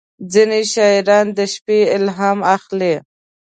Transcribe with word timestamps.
•ځینې 0.31 0.61
شاعران 0.73 1.27
د 1.37 1.39
شپې 1.53 1.79
الهام 1.95 2.39
اخلي. 2.55 2.95